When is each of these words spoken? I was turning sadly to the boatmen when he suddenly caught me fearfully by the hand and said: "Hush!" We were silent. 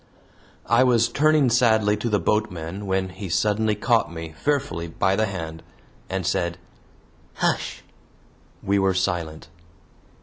I 0.65 0.83
was 0.83 1.07
turning 1.09 1.51
sadly 1.51 1.95
to 1.97 2.09
the 2.09 2.17
boatmen 2.19 2.87
when 2.87 3.09
he 3.09 3.29
suddenly 3.29 3.75
caught 3.75 4.11
me 4.11 4.33
fearfully 4.35 4.87
by 4.87 5.15
the 5.15 5.27
hand 5.27 5.61
and 6.09 6.25
said: 6.25 6.57
"Hush!" 7.35 7.83
We 8.63 8.79
were 8.79 8.95
silent. 8.95 9.49